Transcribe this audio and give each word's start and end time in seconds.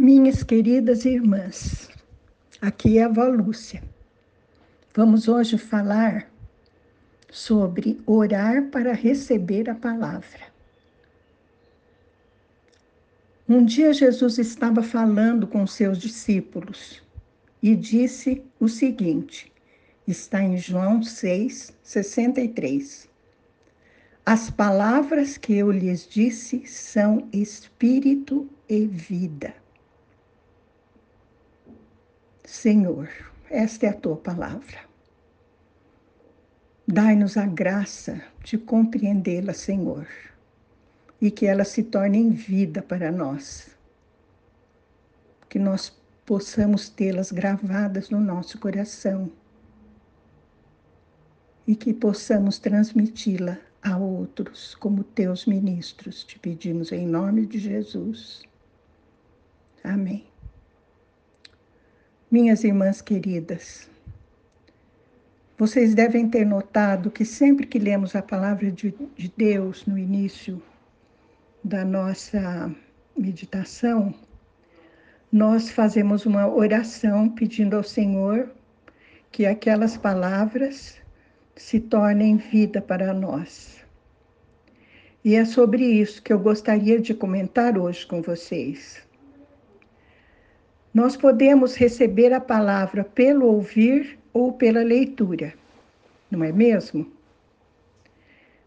Minhas 0.00 0.44
queridas 0.44 1.04
irmãs, 1.04 1.88
aqui 2.62 2.98
é 2.98 3.02
a 3.02 3.06
avó 3.06 3.24
Lúcia. 3.24 3.82
Vamos 4.94 5.26
hoje 5.26 5.58
falar 5.58 6.30
sobre 7.28 8.00
orar 8.06 8.70
para 8.70 8.92
receber 8.92 9.68
a 9.68 9.74
palavra. 9.74 10.52
Um 13.48 13.64
dia 13.64 13.92
Jesus 13.92 14.38
estava 14.38 14.84
falando 14.84 15.48
com 15.48 15.66
seus 15.66 15.98
discípulos 15.98 17.02
e 17.60 17.74
disse 17.74 18.40
o 18.60 18.68
seguinte: 18.68 19.52
está 20.06 20.40
em 20.40 20.56
João 20.56 21.02
6, 21.02 21.72
63. 21.82 23.08
As 24.24 24.48
palavras 24.48 25.36
que 25.36 25.54
eu 25.54 25.72
lhes 25.72 26.06
disse 26.08 26.64
são 26.68 27.28
espírito 27.32 28.48
e 28.68 28.86
vida. 28.86 29.52
Senhor, 32.60 33.08
esta 33.48 33.86
é 33.86 33.90
a 33.90 33.94
tua 33.94 34.16
palavra. 34.16 34.80
Dai-nos 36.84 37.36
a 37.36 37.46
graça 37.46 38.20
de 38.42 38.58
compreendê-la, 38.58 39.54
Senhor, 39.54 40.08
e 41.20 41.30
que 41.30 41.46
ela 41.46 41.64
se 41.64 41.84
torne 41.84 42.30
vida 42.30 42.82
para 42.82 43.12
nós. 43.12 43.70
Que 45.48 45.56
nós 45.56 45.96
possamos 46.26 46.88
tê-las 46.88 47.30
gravadas 47.30 48.10
no 48.10 48.18
nosso 48.18 48.58
coração 48.58 49.30
e 51.64 51.76
que 51.76 51.94
possamos 51.94 52.58
transmiti-la 52.58 53.56
a 53.80 53.96
outros 53.96 54.74
como 54.74 55.04
teus 55.04 55.46
ministros. 55.46 56.24
Te 56.24 56.36
pedimos 56.40 56.90
em 56.90 57.06
nome 57.06 57.46
de 57.46 57.60
Jesus. 57.60 58.42
Amém. 59.84 60.26
Minhas 62.30 62.62
irmãs 62.62 63.00
queridas, 63.00 63.88
vocês 65.56 65.94
devem 65.94 66.28
ter 66.28 66.44
notado 66.44 67.10
que 67.10 67.24
sempre 67.24 67.66
que 67.66 67.78
lemos 67.78 68.14
a 68.14 68.20
palavra 68.20 68.70
de, 68.70 68.94
de 69.16 69.32
Deus 69.34 69.86
no 69.86 69.96
início 69.96 70.62
da 71.64 71.86
nossa 71.86 72.70
meditação, 73.16 74.14
nós 75.32 75.70
fazemos 75.70 76.26
uma 76.26 76.46
oração 76.46 77.30
pedindo 77.30 77.74
ao 77.74 77.82
Senhor 77.82 78.50
que 79.32 79.46
aquelas 79.46 79.96
palavras 79.96 80.98
se 81.56 81.80
tornem 81.80 82.36
vida 82.36 82.82
para 82.82 83.14
nós. 83.14 83.82
E 85.24 85.34
é 85.34 85.46
sobre 85.46 85.82
isso 85.82 86.22
que 86.22 86.30
eu 86.30 86.38
gostaria 86.38 87.00
de 87.00 87.14
comentar 87.14 87.78
hoje 87.78 88.06
com 88.06 88.20
vocês. 88.20 89.07
Nós 90.98 91.16
podemos 91.16 91.76
receber 91.76 92.32
a 92.32 92.40
palavra 92.40 93.04
pelo 93.04 93.46
ouvir 93.46 94.18
ou 94.32 94.52
pela 94.52 94.82
leitura, 94.82 95.54
não 96.28 96.42
é 96.42 96.50
mesmo? 96.50 97.06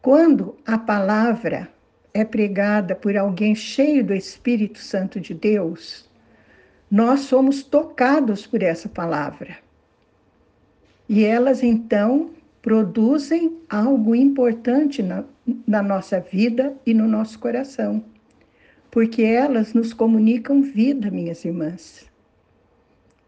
Quando 0.00 0.56
a 0.64 0.78
palavra 0.78 1.68
é 2.14 2.24
pregada 2.24 2.94
por 2.94 3.14
alguém 3.14 3.54
cheio 3.54 4.02
do 4.02 4.14
Espírito 4.14 4.78
Santo 4.78 5.20
de 5.20 5.34
Deus, 5.34 6.08
nós 6.90 7.20
somos 7.20 7.62
tocados 7.62 8.46
por 8.46 8.62
essa 8.62 8.88
palavra. 8.88 9.58
E 11.06 11.26
elas 11.26 11.62
então 11.62 12.30
produzem 12.62 13.58
algo 13.68 14.14
importante 14.14 15.02
na, 15.02 15.24
na 15.66 15.82
nossa 15.82 16.20
vida 16.20 16.74
e 16.86 16.94
no 16.94 17.06
nosso 17.06 17.38
coração 17.38 18.02
porque 18.94 19.24
elas 19.24 19.74
nos 19.74 19.92
comunicam 19.92 20.62
vida, 20.62 21.10
minhas 21.10 21.44
irmãs. 21.44 22.13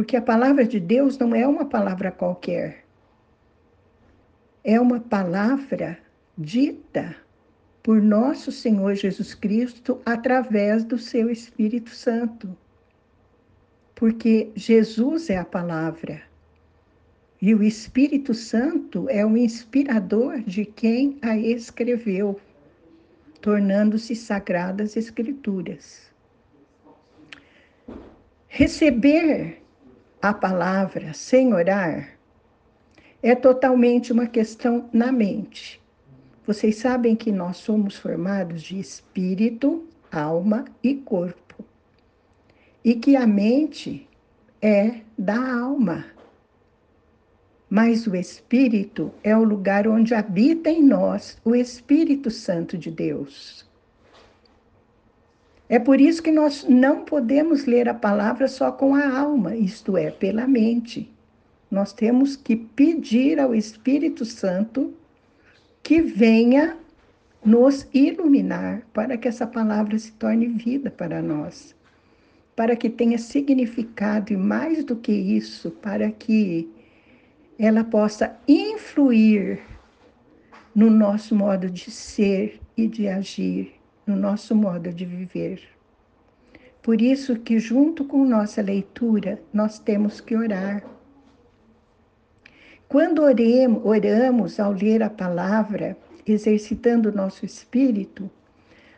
Porque 0.00 0.16
a 0.16 0.22
palavra 0.22 0.66
de 0.66 0.80
Deus 0.80 1.18
não 1.18 1.34
é 1.34 1.46
uma 1.46 1.66
palavra 1.66 2.10
qualquer. 2.10 2.86
É 4.64 4.80
uma 4.80 4.98
palavra 4.98 5.98
dita 6.38 7.14
por 7.82 8.00
nosso 8.00 8.50
Senhor 8.50 8.94
Jesus 8.94 9.34
Cristo 9.34 10.00
através 10.06 10.84
do 10.84 10.96
seu 10.96 11.30
Espírito 11.30 11.90
Santo. 11.90 12.56
Porque 13.94 14.50
Jesus 14.54 15.28
é 15.28 15.36
a 15.36 15.44
palavra. 15.44 16.22
E 17.38 17.54
o 17.54 17.62
Espírito 17.62 18.32
Santo 18.32 19.06
é 19.10 19.26
o 19.26 19.36
inspirador 19.36 20.40
de 20.40 20.64
quem 20.64 21.18
a 21.20 21.36
escreveu 21.36 22.40
tornando-se 23.42 24.16
sagradas 24.16 24.96
escrituras. 24.96 26.10
Receber 28.48 29.60
a 30.20 30.34
palavra 30.34 31.12
sem 31.14 31.52
orar 31.54 32.18
é 33.22 33.34
totalmente 33.34 34.12
uma 34.12 34.26
questão 34.26 34.88
na 34.92 35.12
mente. 35.12 35.80
Vocês 36.46 36.76
sabem 36.76 37.14
que 37.14 37.30
nós 37.30 37.58
somos 37.58 37.96
formados 37.96 38.62
de 38.62 38.78
espírito, 38.78 39.86
alma 40.10 40.64
e 40.82 40.94
corpo. 40.94 41.64
E 42.84 42.94
que 42.94 43.14
a 43.14 43.26
mente 43.26 44.08
é 44.60 45.00
da 45.16 45.38
alma 45.38 46.06
mas 47.70 48.08
o 48.08 48.16
Espírito 48.16 49.14
é 49.22 49.36
o 49.36 49.44
lugar 49.44 49.86
onde 49.86 50.12
habita 50.12 50.68
em 50.68 50.82
nós 50.82 51.38
o 51.44 51.54
Espírito 51.54 52.28
Santo 52.28 52.76
de 52.76 52.90
Deus. 52.90 53.64
É 55.70 55.78
por 55.78 56.00
isso 56.00 56.20
que 56.20 56.32
nós 56.32 56.66
não 56.68 57.04
podemos 57.04 57.64
ler 57.64 57.88
a 57.88 57.94
palavra 57.94 58.48
só 58.48 58.72
com 58.72 58.92
a 58.92 59.16
alma, 59.16 59.54
isto 59.54 59.96
é, 59.96 60.10
pela 60.10 60.44
mente. 60.44 61.08
Nós 61.70 61.92
temos 61.92 62.34
que 62.34 62.56
pedir 62.56 63.38
ao 63.38 63.54
Espírito 63.54 64.24
Santo 64.24 64.92
que 65.80 66.02
venha 66.02 66.76
nos 67.44 67.86
iluminar 67.94 68.82
para 68.92 69.16
que 69.16 69.28
essa 69.28 69.46
palavra 69.46 69.96
se 69.96 70.10
torne 70.10 70.48
vida 70.48 70.90
para 70.90 71.22
nós, 71.22 71.72
para 72.56 72.74
que 72.74 72.90
tenha 72.90 73.16
significado 73.16 74.32
e 74.32 74.36
mais 74.36 74.82
do 74.82 74.96
que 74.96 75.12
isso, 75.12 75.70
para 75.70 76.10
que 76.10 76.68
ela 77.56 77.84
possa 77.84 78.36
influir 78.48 79.60
no 80.74 80.90
nosso 80.90 81.32
modo 81.32 81.70
de 81.70 81.92
ser 81.92 82.60
e 82.76 82.88
de 82.88 83.06
agir, 83.06 83.79
no 84.10 84.16
nosso 84.16 84.54
modo 84.54 84.92
de 84.92 85.06
viver. 85.06 85.62
Por 86.82 87.00
isso 87.00 87.38
que 87.38 87.58
junto 87.58 88.04
com 88.04 88.24
nossa 88.24 88.60
leitura, 88.60 89.40
nós 89.52 89.78
temos 89.78 90.20
que 90.20 90.36
orar. 90.36 90.84
Quando 92.88 93.22
oramos 93.22 94.58
ao 94.58 94.72
ler 94.72 95.02
a 95.02 95.10
palavra, 95.10 95.96
exercitando 96.26 97.10
o 97.10 97.14
nosso 97.14 97.46
espírito, 97.46 98.28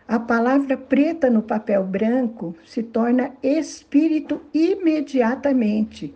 a 0.08 0.18
palavra 0.18 0.76
preta 0.76 1.28
no 1.28 1.42
papel 1.42 1.84
branco 1.84 2.56
se 2.64 2.82
torna 2.82 3.32
espírito 3.42 4.40
imediatamente 4.52 6.14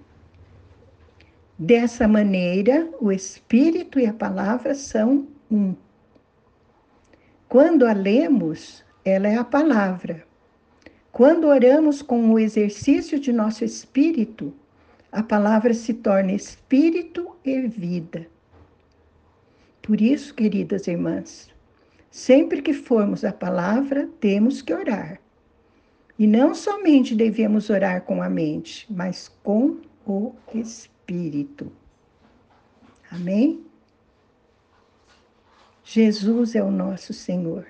Dessa 1.59 2.07
maneira, 2.07 2.87
o 3.01 3.11
Espírito 3.11 3.99
e 3.99 4.05
a 4.05 4.13
palavra 4.13 4.75
são 4.75 5.27
um. 5.51 5.75
Quando 7.49 7.87
a 7.87 7.95
lemos, 7.95 8.85
ela 9.07 9.29
é 9.29 9.37
a 9.37 9.45
palavra. 9.45 10.27
Quando 11.13 11.47
oramos 11.47 12.03
com 12.03 12.33
o 12.33 12.41
exercício 12.41 13.21
de 13.21 13.33
nosso 13.33 13.65
espírito, 13.65 14.53
a 15.13 15.23
palavra 15.23 15.73
se 15.73 15.95
torna 15.95 16.33
espírito 16.33 17.37
e 17.45 17.69
vida. 17.69 18.27
Por 19.81 20.01
isso, 20.01 20.35
queridas 20.35 20.89
irmãs, 20.89 21.49
sempre 22.11 22.61
que 22.61 22.73
formos 22.73 23.25
a 23.25 23.33
palavra, 23.33 24.11
temos 24.19 24.61
que 24.61 24.75
orar. 24.75 25.21
E 26.19 26.27
não 26.27 26.53
somente 26.53 27.15
devemos 27.15 27.71
orar 27.71 28.03
com 28.03 28.21
a 28.21 28.29
mente, 28.29 28.93
mas 28.93 29.29
com 29.45 29.83
o 30.05 30.35
espírito. 30.53 31.71
Amém? 33.09 33.65
Jesus 35.85 36.57
é 36.57 36.63
o 36.65 36.73
nosso 36.73 37.13
Senhor. 37.13 37.65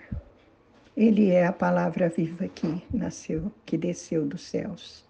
Ele 0.96 1.30
é 1.30 1.46
a 1.46 1.52
palavra 1.52 2.08
viva 2.08 2.48
que 2.48 2.82
nasceu, 2.92 3.52
que 3.64 3.76
desceu 3.76 4.26
dos 4.26 4.42
céus. 4.42 5.04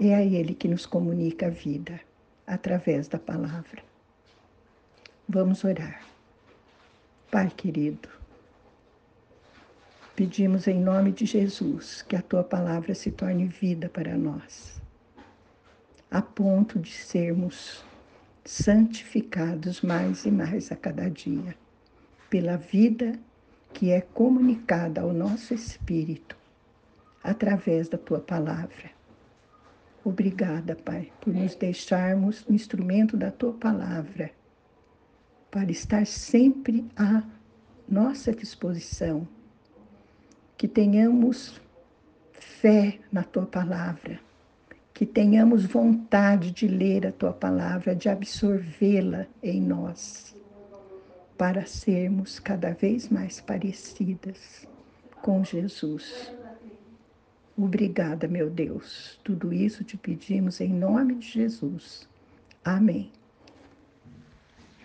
É 0.00 0.14
a 0.14 0.22
Ele 0.22 0.54
que 0.54 0.66
nos 0.66 0.84
comunica 0.84 1.46
a 1.46 1.50
vida 1.50 2.00
através 2.46 3.06
da 3.06 3.18
palavra. 3.18 3.82
Vamos 5.28 5.62
orar. 5.62 6.02
Pai 7.30 7.48
querido, 7.56 8.08
pedimos 10.16 10.66
em 10.66 10.80
nome 10.80 11.12
de 11.12 11.24
Jesus 11.24 12.02
que 12.02 12.16
a 12.16 12.22
tua 12.22 12.42
palavra 12.42 12.94
se 12.94 13.12
torne 13.12 13.46
vida 13.46 13.88
para 13.88 14.16
nós 14.16 14.80
a 16.10 16.20
ponto 16.20 16.78
de 16.78 16.90
sermos 16.90 17.84
santificados 18.44 19.80
mais 19.80 20.24
e 20.24 20.30
mais 20.30 20.72
a 20.72 20.76
cada 20.76 21.08
dia, 21.08 21.54
pela 22.28 22.56
vida 22.56 23.16
que 23.72 23.90
é 23.90 24.00
comunicada 24.00 25.00
ao 25.00 25.12
nosso 25.12 25.54
espírito 25.54 26.36
através 27.22 27.88
da 27.88 27.98
tua 27.98 28.20
palavra. 28.20 28.90
Obrigada, 30.04 30.74
Pai, 30.74 31.12
por 31.20 31.32
nos 31.34 31.54
deixarmos 31.54 32.44
o 32.46 32.52
instrumento 32.52 33.16
da 33.16 33.30
tua 33.30 33.52
palavra, 33.52 34.30
para 35.50 35.70
estar 35.70 36.06
sempre 36.06 36.88
à 36.96 37.22
nossa 37.88 38.32
disposição. 38.32 39.28
Que 40.56 40.66
tenhamos 40.66 41.60
fé 42.32 42.98
na 43.12 43.22
tua 43.22 43.44
palavra, 43.44 44.20
que 44.94 45.04
tenhamos 45.04 45.64
vontade 45.64 46.50
de 46.50 46.66
ler 46.66 47.06
a 47.06 47.12
tua 47.12 47.32
palavra, 47.32 47.94
de 47.94 48.08
absorvê-la 48.08 49.26
em 49.42 49.60
nós, 49.60 50.34
para 51.40 51.64
sermos 51.64 52.38
cada 52.38 52.74
vez 52.74 53.08
mais 53.08 53.40
parecidas 53.40 54.68
com 55.22 55.42
Jesus. 55.42 56.30
Obrigada, 57.56 58.28
meu 58.28 58.50
Deus. 58.50 59.18
Tudo 59.24 59.50
isso 59.50 59.82
te 59.82 59.96
pedimos 59.96 60.60
em 60.60 60.70
nome 60.70 61.14
de 61.14 61.26
Jesus. 61.26 62.06
Amém. 62.62 63.10